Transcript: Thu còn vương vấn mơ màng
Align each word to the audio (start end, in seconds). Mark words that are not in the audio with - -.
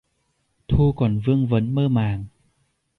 Thu 0.67 0.93
còn 0.97 1.19
vương 1.25 1.47
vấn 1.47 1.75
mơ 1.75 1.87
màng 1.87 2.25